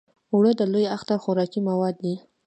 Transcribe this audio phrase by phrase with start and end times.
[0.33, 2.15] اوړه د لوی اختر خوراکي مواد دي